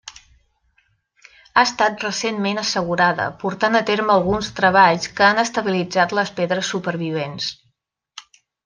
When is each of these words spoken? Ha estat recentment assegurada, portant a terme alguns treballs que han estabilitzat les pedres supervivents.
Ha 1.51 1.65
estat 1.67 2.05
recentment 2.05 2.61
assegurada, 2.63 3.29
portant 3.45 3.81
a 3.81 3.83
terme 3.91 4.15
alguns 4.17 4.51
treballs 4.63 5.09
que 5.21 5.29
han 5.29 5.45
estabilitzat 5.47 6.21
les 6.23 6.37
pedres 6.41 6.75
supervivents. 6.75 7.57